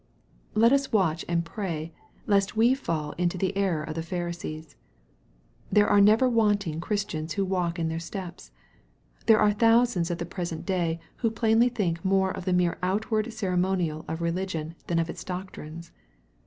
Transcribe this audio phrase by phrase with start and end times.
[0.55, 1.93] Let us watch and pray,
[2.25, 4.75] lest we fall into the error of the Pharisees.
[5.71, 8.49] There are never wanting Christians who walk in their steps.
[9.27, 13.31] There are thousands at the present day who plainly think more of the mere outward
[13.31, 15.91] cere monial of religion than of its doctrines.